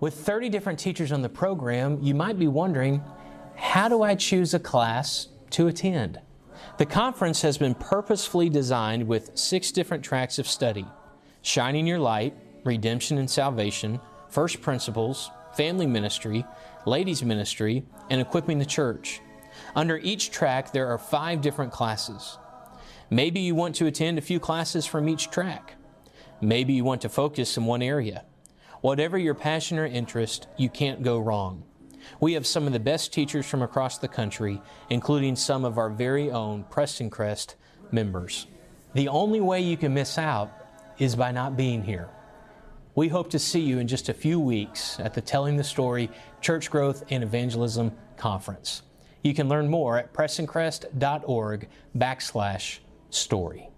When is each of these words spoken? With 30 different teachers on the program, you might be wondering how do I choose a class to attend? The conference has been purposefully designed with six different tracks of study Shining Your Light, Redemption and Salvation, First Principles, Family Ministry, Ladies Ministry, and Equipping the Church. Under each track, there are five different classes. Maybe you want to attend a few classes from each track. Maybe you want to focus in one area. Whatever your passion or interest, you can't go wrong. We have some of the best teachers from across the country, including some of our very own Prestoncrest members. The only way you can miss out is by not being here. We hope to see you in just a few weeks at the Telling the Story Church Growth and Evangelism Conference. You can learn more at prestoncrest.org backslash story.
With 0.00 0.14
30 0.14 0.50
different 0.50 0.78
teachers 0.78 1.12
on 1.12 1.22
the 1.22 1.28
program, 1.28 1.98
you 2.02 2.14
might 2.14 2.38
be 2.38 2.46
wondering 2.46 3.02
how 3.56 3.88
do 3.88 4.02
I 4.02 4.14
choose 4.14 4.52
a 4.52 4.58
class 4.58 5.28
to 5.50 5.68
attend? 5.68 6.20
The 6.78 6.86
conference 6.86 7.42
has 7.42 7.56
been 7.56 7.74
purposefully 7.74 8.48
designed 8.48 9.06
with 9.06 9.30
six 9.34 9.72
different 9.72 10.04
tracks 10.04 10.38
of 10.38 10.46
study 10.46 10.86
Shining 11.42 11.86
Your 11.86 11.98
Light, 11.98 12.34
Redemption 12.64 13.18
and 13.18 13.30
Salvation, 13.30 14.00
First 14.28 14.60
Principles, 14.60 15.30
Family 15.56 15.86
Ministry, 15.86 16.44
Ladies 16.86 17.22
Ministry, 17.22 17.84
and 18.10 18.20
Equipping 18.20 18.58
the 18.58 18.66
Church. 18.66 19.20
Under 19.76 19.98
each 19.98 20.30
track, 20.30 20.72
there 20.72 20.88
are 20.88 20.98
five 20.98 21.40
different 21.40 21.72
classes. 21.72 22.38
Maybe 23.10 23.40
you 23.40 23.54
want 23.54 23.74
to 23.76 23.86
attend 23.86 24.18
a 24.18 24.22
few 24.22 24.40
classes 24.40 24.86
from 24.86 25.08
each 25.08 25.30
track. 25.30 25.74
Maybe 26.40 26.72
you 26.72 26.84
want 26.84 27.02
to 27.02 27.08
focus 27.08 27.56
in 27.56 27.64
one 27.64 27.82
area. 27.82 28.24
Whatever 28.80 29.18
your 29.18 29.34
passion 29.34 29.78
or 29.78 29.86
interest, 29.86 30.46
you 30.56 30.68
can't 30.68 31.02
go 31.02 31.18
wrong. 31.18 31.64
We 32.20 32.34
have 32.34 32.46
some 32.46 32.66
of 32.66 32.72
the 32.72 32.80
best 32.80 33.12
teachers 33.12 33.46
from 33.46 33.62
across 33.62 33.98
the 33.98 34.08
country, 34.08 34.60
including 34.90 35.36
some 35.36 35.64
of 35.64 35.78
our 35.78 35.90
very 35.90 36.30
own 36.30 36.64
Prestoncrest 36.64 37.54
members. 37.90 38.46
The 38.94 39.08
only 39.08 39.40
way 39.40 39.60
you 39.60 39.76
can 39.76 39.94
miss 39.94 40.18
out 40.18 40.50
is 40.98 41.16
by 41.16 41.32
not 41.32 41.56
being 41.56 41.82
here. 41.82 42.08
We 42.94 43.08
hope 43.08 43.30
to 43.30 43.38
see 43.38 43.60
you 43.60 43.78
in 43.78 43.88
just 43.88 44.08
a 44.08 44.14
few 44.14 44.38
weeks 44.38 45.00
at 45.00 45.14
the 45.14 45.20
Telling 45.20 45.56
the 45.56 45.64
Story 45.64 46.10
Church 46.40 46.70
Growth 46.70 47.04
and 47.10 47.24
Evangelism 47.24 47.92
Conference. 48.16 48.82
You 49.22 49.34
can 49.34 49.48
learn 49.48 49.68
more 49.68 49.98
at 49.98 50.12
prestoncrest.org 50.12 51.68
backslash 51.96 52.78
story. 53.14 53.70